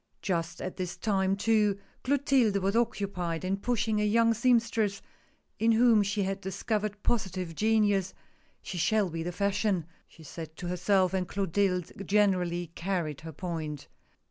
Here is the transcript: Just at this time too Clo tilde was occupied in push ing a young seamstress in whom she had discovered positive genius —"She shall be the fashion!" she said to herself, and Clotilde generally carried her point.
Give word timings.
Just 0.23 0.63
at 0.63 0.77
this 0.77 0.97
time 0.97 1.35
too 1.35 1.77
Clo 2.03 2.17
tilde 2.17 2.57
was 2.57 2.75
occupied 2.75 3.45
in 3.45 3.55
push 3.57 3.87
ing 3.87 4.01
a 4.01 4.03
young 4.03 4.33
seamstress 4.33 4.99
in 5.59 5.73
whom 5.73 6.01
she 6.01 6.23
had 6.23 6.41
discovered 6.41 7.03
positive 7.03 7.53
genius 7.53 8.15
—"She 8.63 8.79
shall 8.79 9.11
be 9.11 9.21
the 9.21 9.31
fashion!" 9.31 9.85
she 10.07 10.23
said 10.23 10.55
to 10.57 10.67
herself, 10.69 11.13
and 11.13 11.27
Clotilde 11.27 11.91
generally 12.07 12.71
carried 12.73 13.21
her 13.21 13.31
point. 13.31 13.87